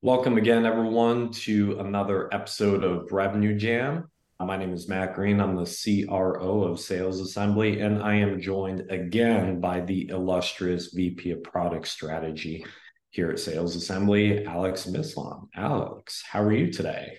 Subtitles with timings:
[0.00, 4.08] Welcome again, everyone, to another episode of Revenue Jam.
[4.38, 5.40] My name is Matt Green.
[5.40, 5.64] I'm the
[6.06, 11.84] CRO of Sales Assembly, and I am joined again by the illustrious VP of Product
[11.88, 12.64] Strategy
[13.10, 15.48] here at Sales Assembly, Alex Mislan.
[15.56, 17.18] Alex, how are you today?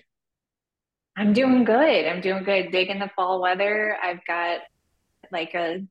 [1.18, 2.06] I'm doing good.
[2.06, 2.72] I'm doing good.
[2.72, 3.94] Digging the fall weather.
[4.02, 4.60] I've got
[5.30, 5.82] like a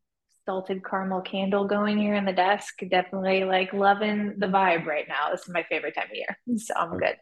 [0.49, 2.79] salted caramel candle going here in the desk.
[2.89, 5.29] Definitely like loving the vibe right now.
[5.29, 6.35] This is my favorite time of year.
[6.57, 7.09] So I'm good.
[7.09, 7.17] I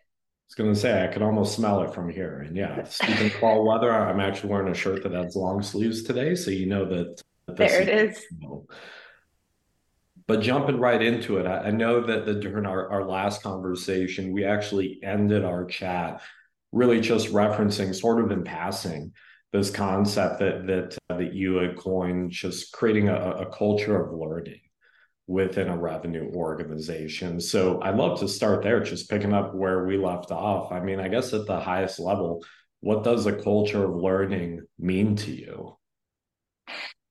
[0.48, 2.46] was going to say, I could almost smell it from here.
[2.48, 6.04] And yeah, speaking of fall weather, I'm actually wearing a shirt that has long sleeves
[6.04, 6.36] today.
[6.36, 7.22] So you know that.
[7.54, 8.24] There it is.
[10.26, 14.32] But jumping right into it, I, I know that, that during our, our last conversation,
[14.32, 16.22] we actually ended our chat
[16.72, 19.12] really just referencing sort of in passing
[19.54, 24.18] this concept that that uh, that you had coined, just creating a, a culture of
[24.18, 24.62] learning
[25.28, 27.40] within a revenue organization.
[27.42, 30.72] So I'd love to start there, just picking up where we left off.
[30.72, 32.44] I mean, I guess at the highest level,
[32.80, 35.78] what does a culture of learning mean to you?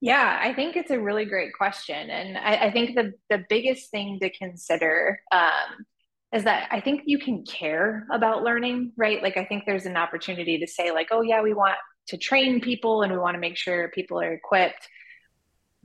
[0.01, 2.11] Yeah, I think it's a really great question.
[2.11, 5.85] And I, I think the, the biggest thing to consider um,
[6.33, 9.23] is that I think you can care about learning, right?
[9.23, 12.61] Like, I think there's an opportunity to say, like, oh, yeah, we want to train
[12.61, 14.89] people and we want to make sure people are equipped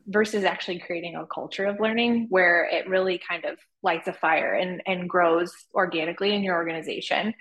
[0.07, 4.53] versus actually creating a culture of learning where it really kind of lights a fire
[4.53, 7.33] and, and grows organically in your organization.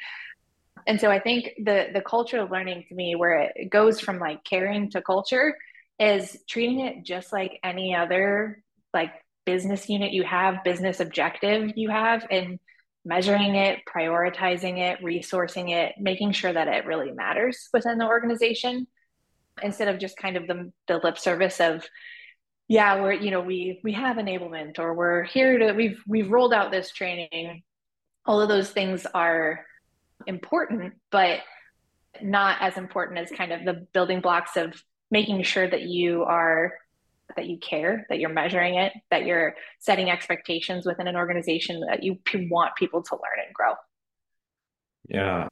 [0.86, 4.18] And so I think the the culture of learning to me where it goes from
[4.18, 5.56] like caring to culture
[5.98, 8.62] is treating it just like any other
[8.94, 9.12] like
[9.44, 12.58] business unit you have, business objective you have and
[13.04, 18.86] measuring it, prioritizing it, resourcing it, making sure that it really matters within the organization
[19.62, 21.84] instead of just kind of the, the lip service of
[22.68, 26.52] yeah we're you know we we have enablement or we're here to we've we've rolled
[26.52, 27.62] out this training.
[28.26, 29.64] All of those things are
[30.26, 31.40] important but
[32.22, 36.74] not as important as kind of the building blocks of making sure that you are
[37.36, 42.02] that you care, that you're measuring it, that you're setting expectations within an organization that
[42.02, 42.18] you
[42.50, 43.74] want people to learn and grow.
[45.08, 45.48] Yeah.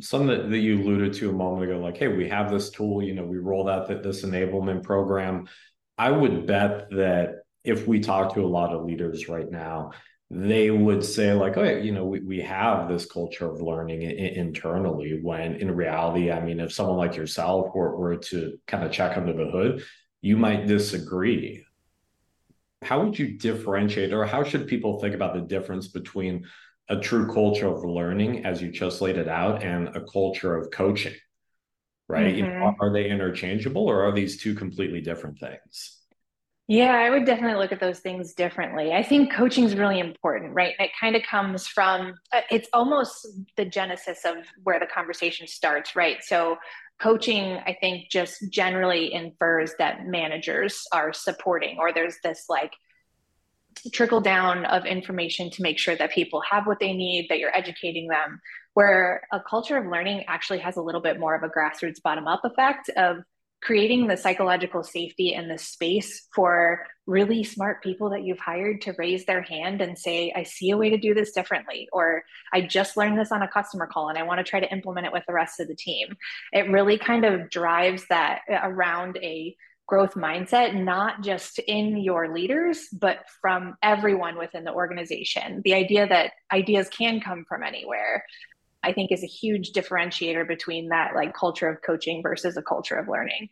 [0.00, 3.02] Something that, that you alluded to a moment ago, like, hey, we have this tool,
[3.02, 5.48] you know, we rolled out that this enablement program.
[5.96, 9.92] I would bet that if we talk to a lot of leaders right now,
[10.30, 14.34] they would say like oh you know we, we have this culture of learning I-
[14.36, 18.92] internally when in reality i mean if someone like yourself were, were to kind of
[18.92, 19.84] check under the hood
[20.20, 21.64] you might disagree.
[22.82, 26.46] How would you differentiate, or how should people think about the difference between
[26.88, 30.70] a true culture of learning, as you just laid it out, and a culture of
[30.70, 31.14] coaching?
[32.08, 32.28] Right?
[32.28, 32.36] Mm-hmm.
[32.36, 32.80] You know, mm-hmm.
[32.80, 35.97] are they interchangeable, or are these two completely different things?
[36.70, 38.92] Yeah, I would definitely look at those things differently.
[38.92, 40.74] I think coaching is really important, right?
[40.78, 45.46] And It kind of comes from, uh, it's almost the genesis of where the conversation
[45.46, 46.22] starts, right?
[46.22, 46.58] So,
[47.00, 52.72] coaching, I think, just generally infers that managers are supporting, or there's this like
[53.92, 57.56] trickle down of information to make sure that people have what they need, that you're
[57.56, 58.40] educating them.
[58.74, 62.26] Where a culture of learning actually has a little bit more of a grassroots bottom
[62.26, 63.18] up effect of
[63.62, 68.94] creating the psychological safety and the space for really smart people that you've hired to
[68.98, 72.60] raise their hand and say, I see a way to do this differently, or I
[72.60, 75.12] just learned this on a customer call and I want to try to implement it
[75.12, 76.14] with the rest of the team.
[76.52, 79.56] It really kind of drives that uh, around a
[79.88, 85.62] growth mindset, not just in your leaders, but from everyone within the organization.
[85.64, 88.22] The idea that ideas can come from anywhere,
[88.82, 92.96] I think is a huge differentiator between that like culture of coaching versus a culture
[92.96, 93.48] of learning.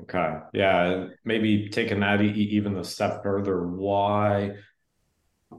[0.00, 0.38] Okay.
[0.52, 1.06] Yeah.
[1.24, 4.56] Maybe taking that even a step further, why,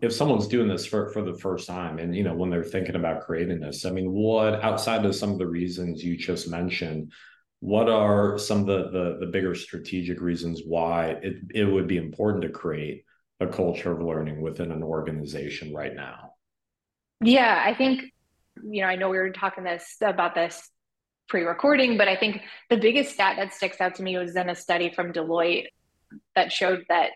[0.01, 2.95] if someone's doing this for, for the first time and, you know, when they're thinking
[2.95, 7.13] about creating this, I mean, what outside of some of the reasons you just mentioned,
[7.61, 11.97] what are some of the, the, the bigger strategic reasons why it, it would be
[11.97, 13.05] important to create
[13.39, 16.33] a culture of learning within an organization right now?
[17.21, 18.03] Yeah, I think
[18.63, 20.69] you know, I know we were talking this about this
[21.29, 24.55] pre-recording, but I think the biggest stat that sticks out to me was in a
[24.55, 25.67] study from Deloitte
[26.35, 27.11] that showed that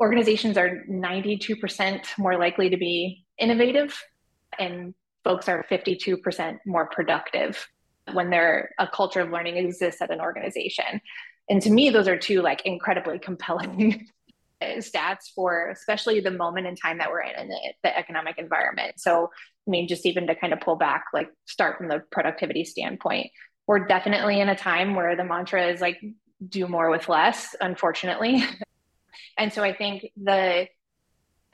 [0.00, 3.96] organizations are 92% more likely to be innovative
[4.58, 4.94] and
[5.24, 7.68] folks are 52% more productive
[8.12, 11.00] when there a culture of learning exists at an organization.
[11.50, 14.08] And to me, those are two like incredibly compelling
[14.62, 18.94] stats for especially the moment in time that we're in in the, the economic environment.
[18.98, 19.30] So,
[19.68, 23.30] I mean, just even to kind of pull back, like start from the productivity standpoint,
[23.66, 26.00] we're definitely in a time where the mantra is like
[26.48, 28.42] do more with less, unfortunately.
[29.38, 30.66] and so I think the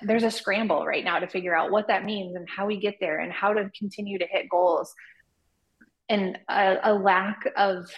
[0.00, 2.96] there's a scramble right now to figure out what that means and how we get
[3.00, 4.94] there and how to continue to hit goals.
[6.08, 7.90] And a, a lack of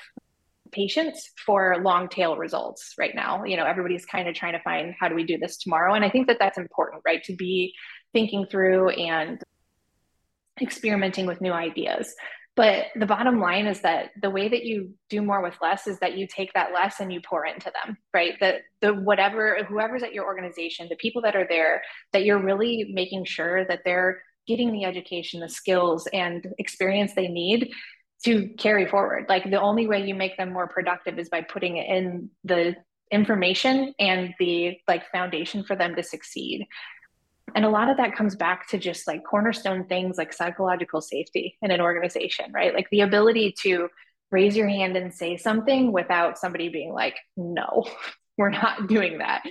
[0.72, 3.44] patience for long tail results right now.
[3.44, 5.92] You know everybody's kind of trying to find how do we do this tomorrow?
[5.92, 7.74] And i think that that's important right to be
[8.14, 9.42] thinking through and
[10.60, 12.14] experimenting with new ideas
[12.56, 15.98] but the bottom line is that the way that you do more with less is
[15.98, 18.32] that you take that less and you pour into them, right?
[18.40, 21.82] That the whatever, whoever's at your organization, the people that are there,
[22.14, 27.28] that you're really making sure that they're getting the education, the skills, and experience they
[27.28, 27.72] need
[28.24, 29.26] to carry forward.
[29.28, 32.74] Like the only way you make them more productive is by putting in the
[33.10, 36.66] information and the like foundation for them to succeed.
[37.54, 41.56] And a lot of that comes back to just like cornerstone things like psychological safety
[41.62, 42.74] in an organization, right?
[42.74, 43.88] Like the ability to
[44.30, 47.84] raise your hand and say something without somebody being like, no,
[48.36, 49.42] we're not doing that.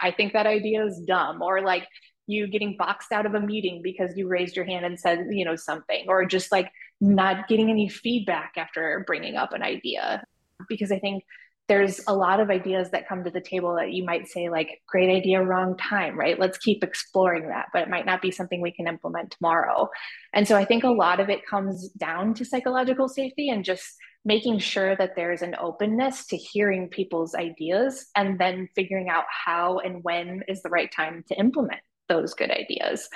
[0.00, 1.42] I think that idea is dumb.
[1.42, 1.86] Or like
[2.26, 5.44] you getting boxed out of a meeting because you raised your hand and said, you
[5.44, 6.70] know, something, or just like
[7.00, 10.24] not getting any feedback after bringing up an idea.
[10.68, 11.24] Because I think
[11.68, 14.80] there's a lot of ideas that come to the table that you might say like
[14.88, 16.38] great idea wrong time right?
[16.38, 19.88] Let's keep exploring that but it might not be something we can implement tomorrow.
[20.32, 23.84] And so i think a lot of it comes down to psychological safety and just
[24.24, 29.78] making sure that there's an openness to hearing people's ideas and then figuring out how
[29.78, 33.08] and when is the right time to implement those good ideas.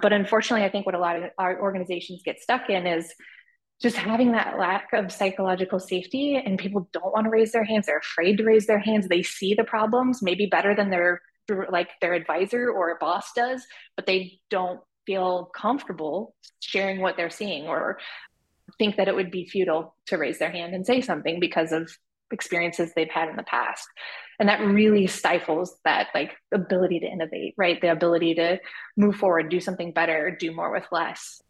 [0.00, 3.12] But unfortunately i think what a lot of our organizations get stuck in is
[3.80, 7.86] just having that lack of psychological safety and people don't want to raise their hands
[7.86, 11.20] they're afraid to raise their hands they see the problems maybe better than their
[11.70, 13.66] like their advisor or boss does
[13.96, 17.98] but they don't feel comfortable sharing what they're seeing or
[18.78, 21.90] think that it would be futile to raise their hand and say something because of
[22.30, 23.88] experiences they've had in the past.
[24.38, 27.80] And that really stifles that like ability to innovate right?
[27.80, 28.58] The ability to
[28.96, 31.42] move forward do something better do more with less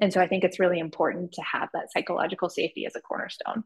[0.00, 3.64] and so I think it's really important to have that psychological safety as a cornerstone.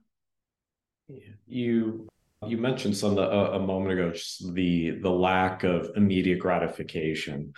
[1.47, 2.09] You
[2.47, 7.53] you mentioned some a, a moment ago just the the lack of immediate gratification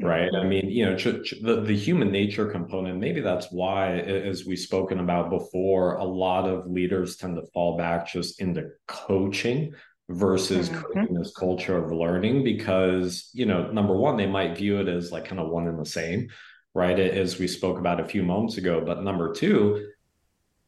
[0.00, 3.98] right i mean you know ch- ch- the, the human nature component maybe that's why
[3.98, 8.70] as we've spoken about before a lot of leaders tend to fall back just into
[8.88, 9.74] coaching
[10.08, 10.80] versus mm-hmm.
[10.80, 15.12] creating this culture of learning because you know number one they might view it as
[15.12, 16.28] like kind of one and the same
[16.74, 16.98] right?
[16.98, 18.82] As we spoke about a few moments ago.
[18.84, 19.92] But number two,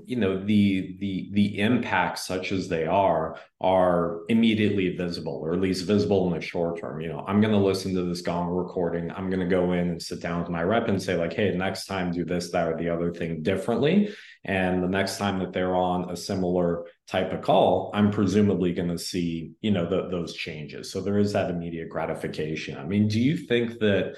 [0.03, 5.61] you know the the the impacts such as they are are immediately visible or at
[5.61, 8.49] least visible in the short term you know i'm going to listen to this gong
[8.49, 11.33] recording i'm going to go in and sit down with my rep and say like
[11.33, 14.13] hey next time do this that or the other thing differently
[14.45, 18.89] and the next time that they're on a similar type of call i'm presumably going
[18.89, 23.07] to see you know the, those changes so there is that immediate gratification i mean
[23.07, 24.17] do you think that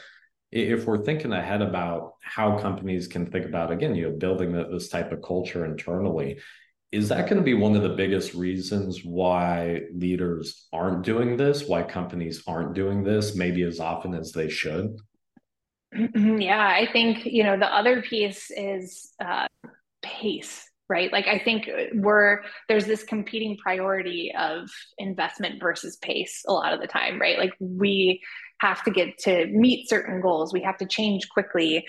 [0.53, 4.89] if we're thinking ahead about how companies can think about again you know building this
[4.89, 6.39] type of culture internally
[6.93, 11.67] is that going to be one of the biggest reasons why leaders aren't doing this
[11.67, 14.97] why companies aren't doing this maybe as often as they should?
[16.15, 19.47] Yeah i think you know the other piece is uh,
[20.03, 21.13] pace right?
[21.13, 24.69] Like i think we're there's this competing priority of
[24.99, 27.39] investment versus pace a lot of the time right?
[27.39, 28.23] Like we
[28.61, 30.53] have to get to meet certain goals.
[30.53, 31.87] We have to change quickly.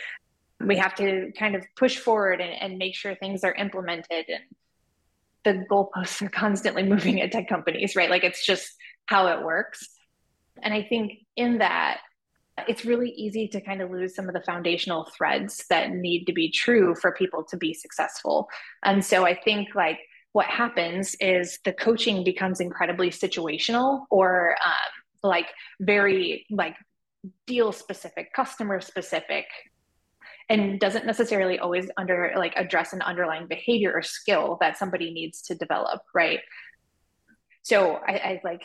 [0.60, 4.26] We have to kind of push forward and, and make sure things are implemented.
[4.28, 4.44] And
[5.44, 8.10] the goalposts are constantly moving at tech companies, right?
[8.10, 8.74] Like it's just
[9.06, 9.88] how it works.
[10.62, 12.00] And I think in that,
[12.68, 16.34] it's really easy to kind of lose some of the foundational threads that need to
[16.34, 18.50] be true for people to be successful.
[18.84, 20.00] And so I think like
[20.32, 24.74] what happens is the coaching becomes incredibly situational or um,
[25.24, 25.48] like
[25.80, 26.76] very like
[27.46, 29.46] deal specific, customer specific,
[30.50, 35.42] and doesn't necessarily always under like address an underlying behavior or skill that somebody needs
[35.44, 36.40] to develop, right?
[37.64, 38.64] So I, I like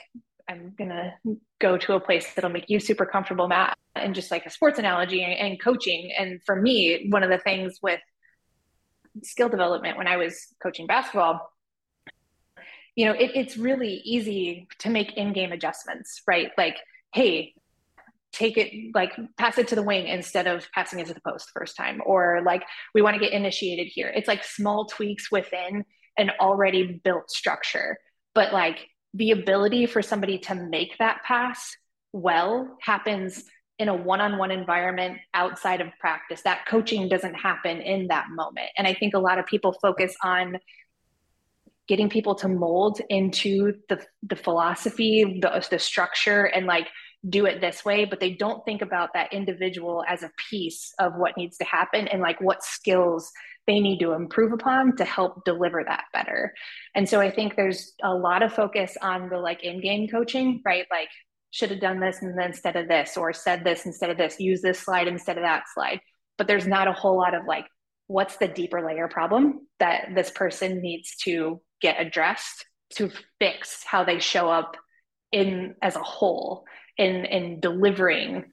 [0.48, 1.14] I'm gonna
[1.60, 4.78] go to a place that'll make you super comfortable, Matt, and just like a sports
[4.78, 6.12] analogy and, and coaching.
[6.16, 8.00] And for me, one of the things with
[9.22, 11.51] skill development when I was coaching basketball
[12.96, 16.50] you know, it, it's really easy to make in-game adjustments, right?
[16.58, 16.76] Like,
[17.14, 17.54] hey,
[18.32, 21.50] take it like pass it to the wing instead of passing it to the post
[21.54, 22.62] first time or like
[22.94, 24.10] we want to get initiated here.
[24.14, 25.84] It's like small tweaks within
[26.16, 27.98] an already built structure
[28.34, 31.76] but like the ability for somebody to make that pass
[32.12, 33.44] well happens
[33.78, 36.42] in a one-on-one environment outside of practice.
[36.42, 38.68] That coaching doesn't happen in that moment.
[38.76, 40.58] And i think a lot of people focus on
[41.88, 46.88] getting people to mold into the the philosophy, the, the structure, and like
[47.28, 51.12] do it this way, but they don't think about that individual as a piece of
[51.16, 53.30] what needs to happen and like what skills
[53.66, 56.52] they need to improve upon to help deliver that better.
[56.96, 60.84] And so I think there's a lot of focus on the like in-game coaching, right?
[60.90, 61.08] Like
[61.52, 64.40] should have done this and then instead of this or said this instead of this,
[64.40, 66.00] use this slide instead of that slide.
[66.38, 67.66] But there's not a whole lot of like
[68.12, 74.04] what's the deeper layer problem that this person needs to get addressed to fix how
[74.04, 74.76] they show up
[75.32, 76.64] in as a whole
[76.98, 78.44] in in delivering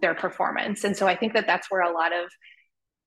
[0.00, 0.84] their performance?
[0.84, 2.30] And so i think that that's where a lot of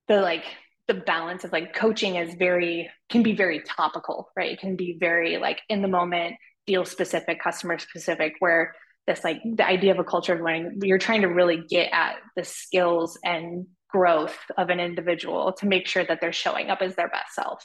[0.10, 0.44] the like
[0.88, 4.52] the balance of like coaching is very can be very topical right?
[4.52, 6.36] It can be very like in the moment
[6.68, 8.76] deal specific customer specific where
[9.08, 12.16] this like the idea of a culture of learning you're trying to really get at
[12.36, 16.96] the skills and growth of an individual to make sure that they're showing up as
[16.96, 17.64] their best self.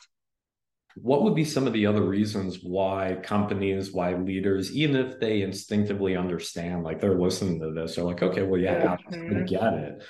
[0.94, 5.42] What would be some of the other reasons why companies why leaders even if they
[5.42, 9.44] instinctively understand like they're listening to this they're like okay well yeah mm-hmm.
[9.44, 10.02] get it.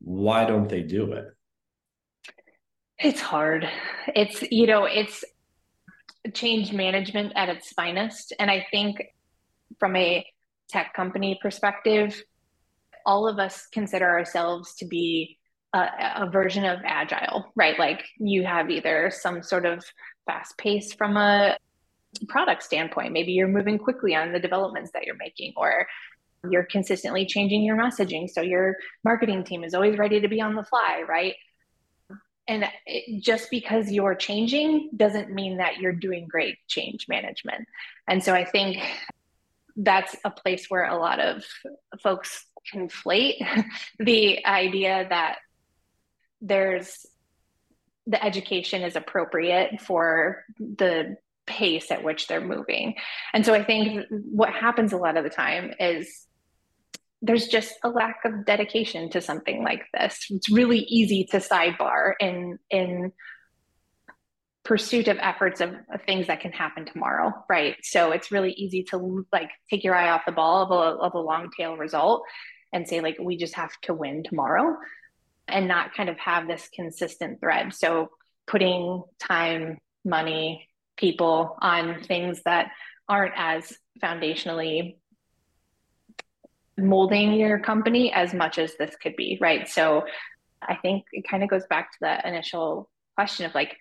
[0.00, 1.24] Why don't they do it?
[2.98, 3.68] It's hard.
[4.14, 5.24] It's you know it's
[6.34, 8.34] change management at its finest.
[8.38, 9.02] And i think
[9.80, 10.26] from a
[10.68, 12.22] tech company perspective
[13.06, 15.37] all of us consider ourselves to be
[15.72, 17.78] a, a, version of agile, right?
[17.78, 19.84] Like you have either some sort of
[20.26, 21.56] fast pace from a
[22.28, 23.12] product standpoint.
[23.12, 25.86] Maybe you're moving quickly on the developments that you're making, or
[26.48, 28.30] you're consistently changing your messaging.
[28.30, 31.34] So your marketing team is always ready to be on the fly, right?
[32.46, 37.68] And it, just because you're changing doesn't mean that you're doing great change management.
[38.06, 38.78] And so I think
[39.76, 41.44] that's a place where a lot of
[42.02, 43.36] folks conflate
[43.98, 45.38] the idea that
[46.40, 47.06] there's
[48.06, 51.16] the education is appropriate for the
[51.46, 52.94] pace at which they're moving.
[53.34, 56.26] And so I think what happens a lot of the time is
[57.20, 60.26] there's just a lack of dedication to something like this.
[60.30, 63.12] It's really easy to sidebar in in
[64.64, 67.76] pursuit of efforts of, of, things that can happen tomorrow, right?
[67.82, 71.14] So it's really easy to like take your eye off the ball of a, of
[71.14, 72.22] a long tail result
[72.70, 74.76] and say like we just have to win tomorrow
[75.48, 77.74] and not kind of have this consistent thread.
[77.74, 78.10] So
[78.46, 82.70] putting time, money, people on things that
[83.08, 84.96] aren't as foundationally
[86.76, 89.68] molding your company as much as this could be, right?
[89.68, 90.04] So
[90.62, 93.76] I think it kind of goes back to that initial question of like,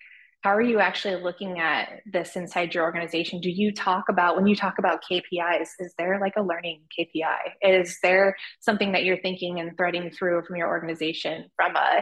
[0.48, 3.42] how are you actually looking at this inside your organization?
[3.42, 7.36] Do you talk about when you talk about kpis is there like a learning kpi
[7.62, 12.01] is there something that you're thinking and threading through from your organization from a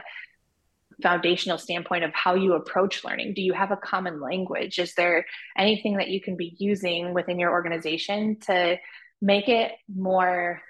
[1.01, 3.33] foundational standpoint of how you approach learning?
[3.33, 4.77] Do you have a common language?
[4.77, 5.25] Is there
[5.57, 8.77] anything that you can be using within your organization to
[9.23, 10.61] make it more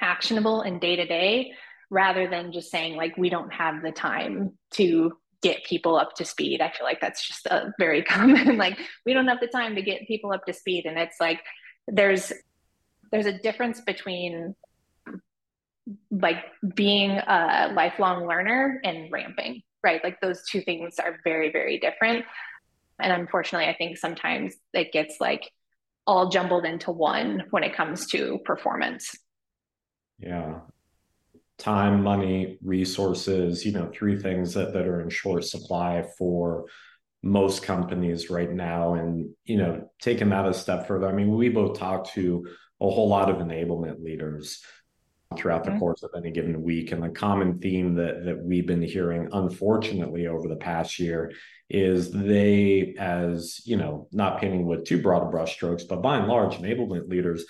[0.00, 1.52] actionable and day to day
[1.90, 6.24] rather than just saying like we don't have the time to get people up to
[6.24, 6.60] speed.
[6.60, 9.82] I feel like that's just a very common like we don't have the time to
[9.82, 11.40] get people up to speed and it's like
[11.88, 12.32] there's
[13.10, 14.54] there's a difference between
[16.10, 16.38] like
[16.74, 20.02] being a lifelong learner and ramping, right?
[20.02, 22.24] Like those two things are very very different.
[23.00, 25.50] And unfortunately, I think sometimes it gets like
[26.06, 29.14] all jumbled into one when it comes to performance.
[30.18, 30.60] Yeah
[31.62, 36.66] time, money, resources, you know, three things that, that are in short supply for
[37.22, 38.94] most companies right now.
[38.94, 42.46] And, you know, taking that a step further, I mean, we both talk to
[42.80, 44.62] a whole lot of enablement leaders
[45.36, 45.78] throughout the mm-hmm.
[45.78, 46.92] course of any given week.
[46.92, 51.32] And the common theme that that we've been hearing, unfortunately, over the past year
[51.70, 56.28] is they, as you know, not painting with too broad of brushstrokes, but by and
[56.28, 57.44] large, enablement leaders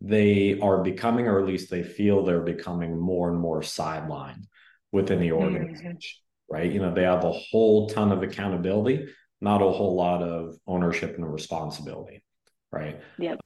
[0.00, 4.44] they are becoming, or at least they feel they're becoming more and more sidelined
[4.92, 5.44] within the mm-hmm.
[5.44, 6.54] organization, mm-hmm.
[6.54, 6.72] right?
[6.72, 9.06] You know, they have a whole ton of accountability,
[9.40, 12.22] not a whole lot of ownership and responsibility,
[12.70, 13.00] right?
[13.18, 13.40] Yep.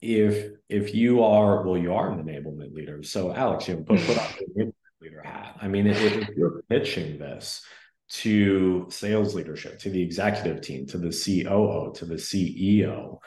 [0.00, 3.02] If if you are well, you are an enablement leader.
[3.02, 5.56] So Alex, you know, put, put on the enablement leader hat.
[5.62, 7.64] I mean, if, if you're pitching this
[8.08, 13.18] to sales leadership, to the executive team, to the COO, to the CEO,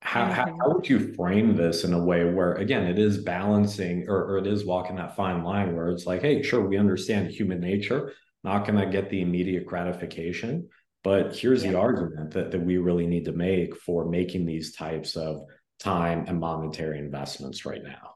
[0.00, 0.60] how, how, mm-hmm.
[0.60, 4.38] how, would you frame this in a way where again it is balancing or, or
[4.38, 8.12] it is walking that fine line where it's like hey sure we understand human nature
[8.44, 10.68] not going to get the immediate gratification
[11.02, 11.72] but here's yeah.
[11.72, 15.42] the argument that, that we really need to make for making these types of
[15.80, 18.14] time and monetary investments right now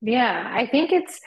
[0.00, 1.20] yeah i think it's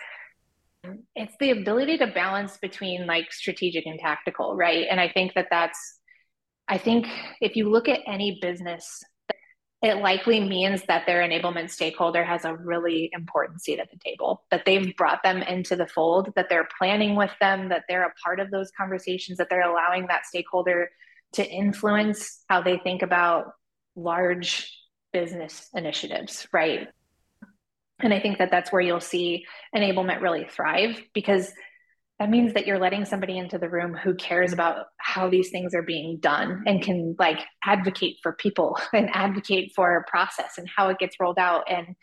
[1.16, 5.48] it's the ability to balance between like strategic and tactical right and i think that
[5.52, 6.00] that's
[6.68, 7.06] i think
[7.40, 9.04] if you look at any business
[9.84, 14.42] it likely means that their enablement stakeholder has a really important seat at the table,
[14.50, 18.14] that they've brought them into the fold, that they're planning with them, that they're a
[18.24, 20.90] part of those conversations, that they're allowing that stakeholder
[21.34, 23.52] to influence how they think about
[23.98, 24.72] large
[25.12, 26.88] business initiatives, right?
[28.00, 31.52] And I think that that's where you'll see enablement really thrive because
[32.20, 35.74] that means that you're letting somebody into the room who cares about how these things
[35.74, 40.68] are being done and can like advocate for people and advocate for a process and
[40.74, 41.96] how it gets rolled out and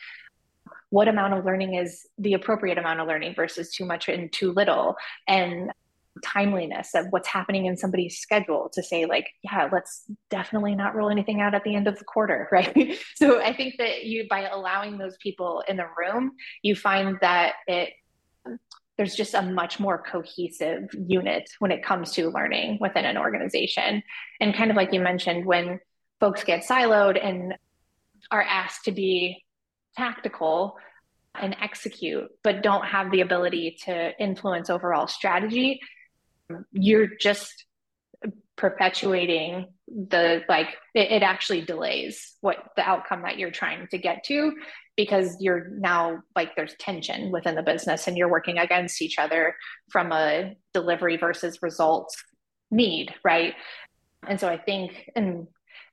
[0.91, 4.53] what amount of learning is the appropriate amount of learning versus too much and too
[4.53, 4.97] little
[5.29, 5.73] and
[6.25, 11.09] timeliness of what's happening in somebody's schedule to say like yeah let's definitely not roll
[11.09, 12.99] anything out at the end of the quarter right?
[13.15, 17.55] So i think that you by allowing those people in the room you find that
[17.69, 17.91] it
[19.01, 24.03] there's just a much more cohesive unit when it comes to learning within an organization.
[24.43, 25.81] And kind of like you mentioned when
[26.21, 27.55] folks get siloed and
[28.31, 29.43] are asked to be
[29.97, 30.77] tactical
[31.35, 35.81] and execute but don't have the ability to influence overall strategy
[36.73, 37.65] you're just
[38.57, 44.25] perpetuating the like it, it, actually delays what the outcome that you're trying to get
[44.25, 44.53] to
[45.05, 49.55] because you're now like there's tension within the business and you're working against each other
[49.91, 52.17] from a delivery versus results
[52.71, 53.55] need right
[54.29, 55.47] and so i think and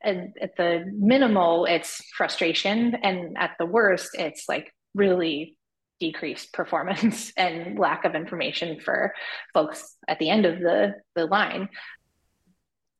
[0.04, 5.58] and at the minimal it's frustration and at the worst it's like really
[6.00, 9.14] decreased performance and lack of information for
[9.54, 11.70] folks at the end of the, the line.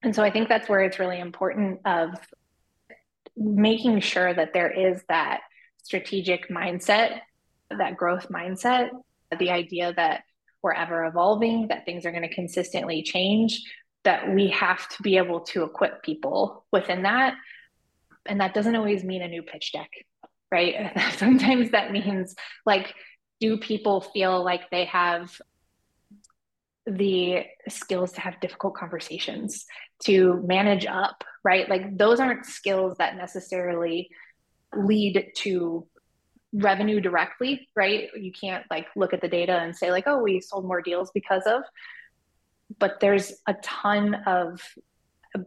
[0.04, 2.10] And so I think that's where it's really important of
[3.36, 5.42] making sure that there is that
[5.88, 7.22] strategic mindset,
[7.70, 8.90] that growth mindset,
[9.40, 10.24] the idea that
[10.62, 13.62] we're ever evolving, that things are going to consistently change,
[14.04, 17.36] that we have to be able to equip people within that.
[18.26, 19.90] And that doesn't always mean a new pitch deck
[20.52, 20.92] right?
[21.18, 22.94] Sometimes that means like,
[23.40, 25.40] do people feel like they have
[26.86, 29.66] the skills to have difficult conversations,
[30.04, 31.70] to manage up, right?
[31.70, 34.10] Like, those aren't skills that necessarily
[34.76, 35.88] lead to
[36.54, 38.10] revenue directly, right?
[38.16, 41.12] You can't like look at the data and say, like, oh, we sold more deals
[41.14, 41.64] because of,
[42.80, 44.62] but there's a ton of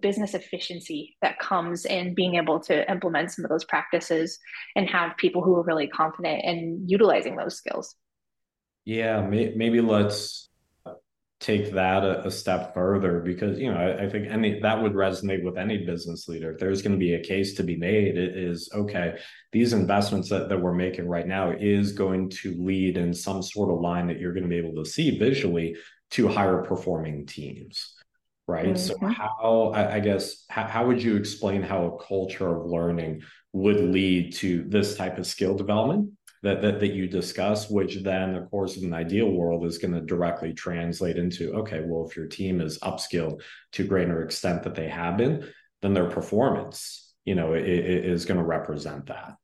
[0.02, 4.38] business efficiency that comes in being able to implement some of those practices
[4.76, 7.96] and have people who are really confident in utilizing those skills.
[8.84, 10.49] Yeah, may, maybe let's
[11.40, 14.92] take that a, a, step further because you know I, I, think any that would
[14.92, 16.52] resonate with any business leader.
[16.52, 19.18] If there's going to be a case to be made, it is okay.
[19.50, 23.70] These investments that, that we're making right now is going to lead in some sort
[23.70, 25.76] of line that you're going to be able to see visually
[26.10, 27.94] to higher performing teams
[28.50, 28.74] right?
[28.74, 28.76] Mm-hmm.
[28.76, 33.22] So how I, I guess how, how would you explain how a culture of learning
[33.52, 36.10] would lead to this type of skill development
[36.42, 39.94] that, that that you discuss, which then, of course, in an ideal world, is going
[39.94, 44.74] to directly translate into okay, well, if your team is upskilled to greater extent that
[44.74, 45.46] they have been,
[45.82, 49.34] then their performance, you know, it, it is going to represent that.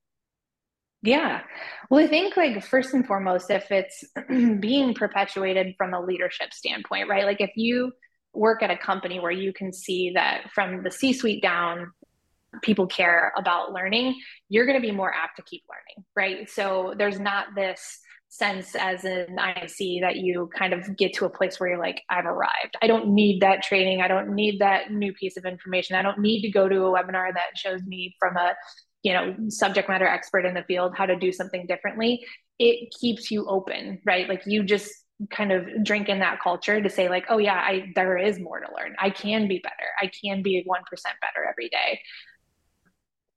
[1.02, 1.42] Yeah.
[1.90, 4.04] Well, I think like first and foremost, if it's
[4.60, 7.24] being perpetuated from a leadership standpoint, right?
[7.24, 7.92] Like if you
[8.34, 11.92] work at a company where you can see that from the C suite down,
[12.62, 16.48] people care about learning, you're going to be more apt to keep learning, right?
[16.50, 21.30] So there's not this sense as an IC that you kind of get to a
[21.30, 22.76] place where you're like, I've arrived.
[22.82, 24.02] I don't need that training.
[24.02, 25.96] I don't need that new piece of information.
[25.96, 28.54] I don't need to go to a webinar that shows me from a
[29.06, 32.26] you know subject matter expert in the field how to do something differently
[32.58, 34.90] it keeps you open right like you just
[35.30, 38.58] kind of drink in that culture to say like oh yeah i there is more
[38.58, 40.82] to learn i can be better i can be 1%
[41.20, 42.00] better every day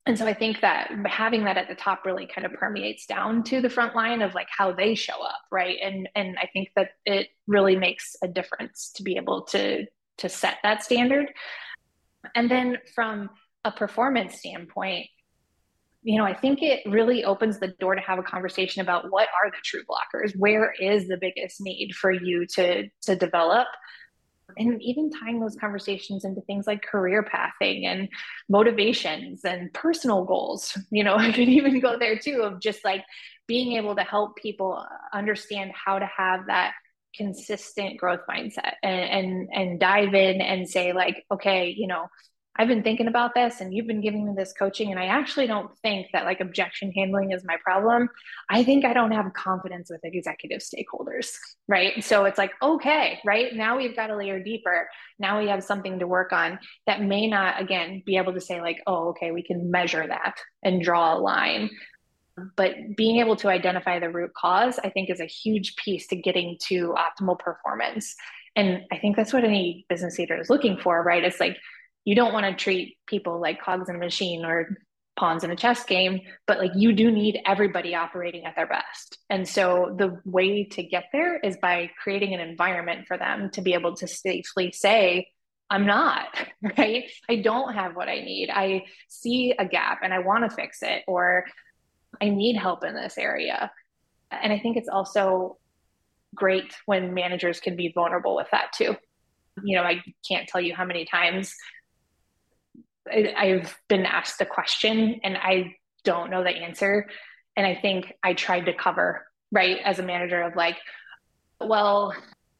[0.10, 3.43] and so i think that having that at the top really kind of permeates down
[3.43, 6.69] to the front line of like how they show up right and and i think
[6.76, 9.86] that it really makes a difference to be able to
[10.17, 11.28] to set that standard
[12.36, 13.30] and then from
[13.63, 15.06] a performance standpoint
[16.02, 19.28] you know, I think it really opens the door to have a conversation about what
[19.43, 20.34] are the true blockers?
[20.38, 23.67] Where is the biggest need for you to to develop?
[24.58, 28.10] And even tying those conversations into things like career pathing and
[28.48, 30.78] motivations and personal goals.
[30.92, 33.04] You know, I could even go there too of just like
[33.48, 36.74] being able to help people understand how to have that
[37.16, 42.08] consistent growth mindset and and, and dive in and say like, okay, you know,
[42.60, 45.48] I've been thinking about this and you've been giving me this coaching, and I actually
[45.48, 48.10] don't think that like objection handling is my problem.
[48.50, 51.32] I think I don't have confidence with executive stakeholders,
[51.69, 52.04] right?
[52.04, 53.56] So it's like, okay, right?
[53.56, 54.89] Now we've got a layer deeper.
[55.19, 58.60] Now we have something to work on that may not, again, be able to say,
[58.60, 61.69] like, oh, okay, we can measure that and draw a line.
[62.58, 66.17] But being able to identify the root cause, I think, is a huge piece to
[66.17, 68.15] getting to optimal performance.
[68.58, 71.24] And I think that's what any business leader is looking for, right?
[71.24, 71.56] It's like,
[72.10, 74.80] you don't want to treat people like cogs in a machine or
[75.15, 79.19] pawns in a chess game, but like you do need everybody operating at their best.
[79.30, 83.62] And so the way to get there is by creating an environment for them to
[83.62, 85.28] be able to safely say,
[85.69, 86.30] I'm not,
[86.80, 87.04] right?
[87.30, 88.50] I don't have what I need.
[88.52, 91.45] I see a gap and I want to fix it, or
[92.19, 93.72] I need help in this area.
[94.32, 95.60] And I think it's also
[96.34, 98.95] great when managers can be vulnerable with that too.
[99.63, 101.54] You know, I can't tell you how many times
[103.12, 107.08] I've been asked a question and I don't know the answer.
[107.56, 110.78] And I think I tried to cover, right, as a manager of like,
[111.60, 112.13] well,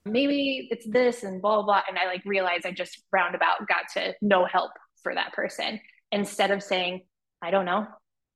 [0.06, 1.82] maybe it's this and blah, blah, blah.
[1.88, 4.72] And I like realized I just roundabout got to no help
[5.04, 5.80] for that person
[6.12, 7.02] instead of saying,
[7.42, 7.88] I don't know,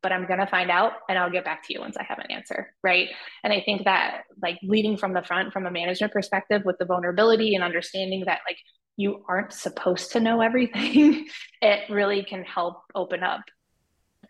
[0.01, 2.19] but I'm going to find out and I'll get back to you once I have
[2.19, 2.73] an answer.
[2.83, 3.09] Right.
[3.43, 6.85] And I think that like leading from the front from a management perspective with the
[6.85, 8.57] vulnerability and understanding that like
[8.95, 11.27] you aren't supposed to know everything,
[11.61, 13.41] it really can help open up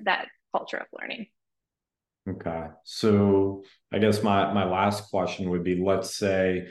[0.02, 1.28] that culture of learning.
[2.30, 2.68] Okay.
[2.86, 6.68] So I guess my my last question would be let's say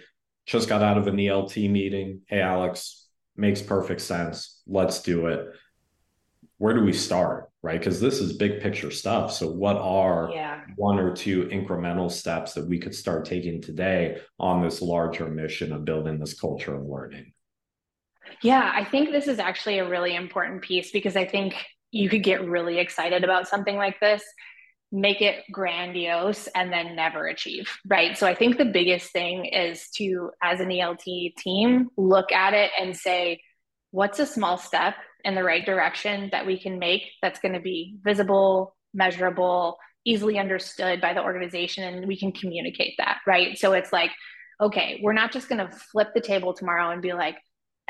[0.47, 2.23] just got out of an ELT meeting.
[2.27, 4.63] Hey Alex, makes perfect sense.
[4.67, 5.47] Let's do it.
[6.57, 7.51] Where do we start?
[7.61, 7.79] Right?
[7.79, 9.33] Because this is big picture stuff.
[9.33, 10.63] So what are yeah.
[10.77, 15.73] one or two incremental steps that we could start taking today on this larger mission
[15.73, 17.33] of building this culture of learning?
[18.43, 21.55] Yeah, I think this is actually a really important piece because I think
[21.91, 24.23] you could get really excited about something like this,
[24.91, 28.17] make it grandiose, and then never achieve, right?
[28.17, 32.71] So I think the biggest thing is to, as an ELT team, look at it
[32.81, 33.41] and say,
[33.91, 37.61] what's a small step in the right direction that we can make that's going to
[37.61, 43.57] be visible, measurable, easily understood by the organization, and we can communicate that, right?
[43.59, 44.11] So it's like,
[44.61, 47.37] okay, we're not just going to flip the table tomorrow and be like,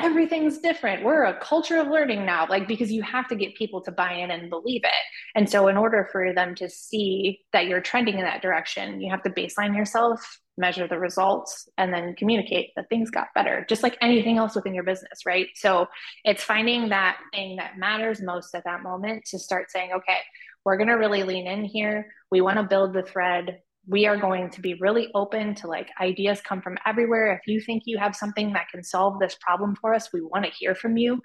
[0.02, 1.04] everything's different.
[1.04, 4.14] We're a culture of learning now, like because you have to get people to buy
[4.14, 4.90] in and believe it.
[5.34, 9.10] And so, in order for them to see that you're trending in that direction, you
[9.10, 13.82] have to baseline yourself, measure the results, and then communicate that things got better, just
[13.82, 15.46] like anything else within your business, right?
[15.54, 15.86] So,
[16.24, 20.18] it's finding that thing that matters most at that moment to start saying, okay,
[20.64, 22.12] we're going to really lean in here.
[22.30, 25.90] We want to build the thread we are going to be really open to like
[26.00, 27.34] ideas come from everywhere.
[27.34, 30.44] If you think you have something that can solve this problem for us, we want
[30.44, 31.20] to hear from you.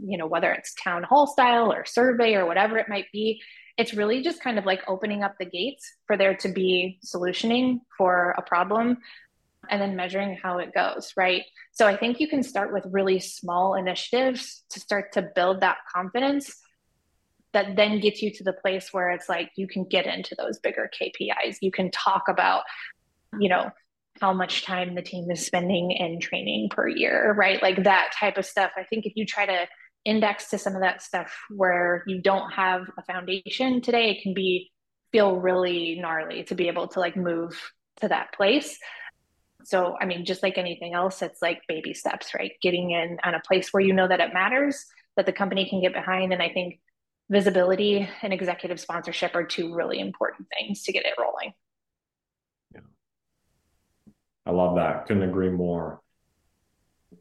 [0.00, 3.40] You know, whether it's town hall style or survey or whatever it might be,
[3.76, 7.80] it's really just kind of like opening up the gates for there to be solutioning
[7.98, 8.98] for a problem
[9.70, 11.42] and then measuring how it goes, right?
[11.72, 15.78] So I think you can start with really small initiatives to start to build that
[15.92, 16.54] confidence
[17.54, 20.58] that then gets you to the place where it's like you can get into those
[20.58, 21.58] bigger KPIs.
[21.62, 22.62] You can talk about,
[23.40, 23.70] you know,
[24.20, 27.62] how much time the team is spending in training per year, right?
[27.62, 28.72] Like that type of stuff.
[28.76, 29.66] I think if you try to
[30.04, 34.34] index to some of that stuff where you don't have a foundation today, it can
[34.34, 34.70] be
[35.12, 37.56] feel really gnarly to be able to like move
[38.00, 38.78] to that place.
[39.64, 42.52] So, I mean, just like anything else, it's like baby steps, right?
[42.60, 44.84] Getting in on a place where you know that it matters,
[45.16, 46.32] that the company can get behind.
[46.32, 46.80] And I think
[47.30, 51.52] visibility and executive sponsorship are two really important things to get it rolling.
[52.74, 52.80] Yeah.
[54.46, 55.06] I love that.
[55.06, 56.00] Couldn't agree more.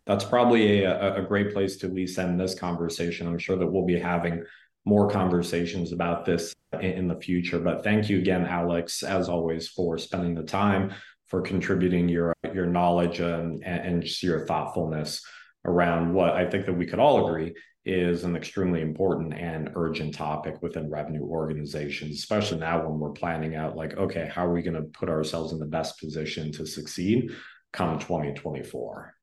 [0.05, 3.27] That's probably a, a great place to at least end this conversation.
[3.27, 4.43] I'm sure that we'll be having
[4.85, 7.59] more conversations about this in, in the future.
[7.59, 10.93] But thank you again, Alex, as always, for spending the time,
[11.27, 15.25] for contributing your your knowledge and, and just your thoughtfulness
[15.65, 17.53] around what I think that we could all agree
[17.85, 23.55] is an extremely important and urgent topic within revenue organizations, especially now when we're planning
[23.55, 26.65] out like, okay, how are we going to put ourselves in the best position to
[26.65, 27.31] succeed
[27.73, 29.13] come 2024?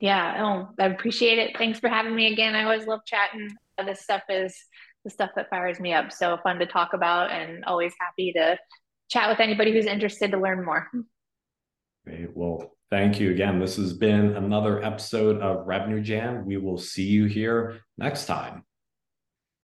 [0.00, 1.56] Yeah, oh, I appreciate it.
[1.56, 2.54] Thanks for having me again.
[2.54, 3.48] I always love chatting.
[3.86, 4.54] This stuff is
[5.04, 6.12] the stuff that fires me up.
[6.12, 8.58] So fun to talk about and always happy to
[9.08, 10.90] chat with anybody who's interested to learn more.
[12.04, 12.36] Great.
[12.36, 13.58] Well, Thank you again.
[13.58, 16.46] This has been another episode of Revenue Jam.
[16.46, 18.64] We will see you here next time.